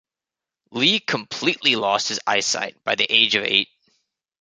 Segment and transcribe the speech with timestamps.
[0.71, 3.67] Lee completely lost his eyesight by the age of eight.